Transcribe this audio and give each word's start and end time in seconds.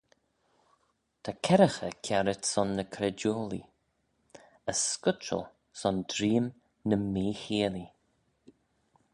Ta 1.23 1.31
kerraghey 1.43 1.95
kiarit 2.03 2.43
son 2.51 2.69
ny 2.75 2.85
craidoilee 2.93 3.67
as 4.69 4.79
scutchal 4.91 5.43
son 5.79 5.97
dreeym 6.11 6.47
ny 6.87 6.95
mee 7.11 7.37
cheeayllee. 7.41 7.91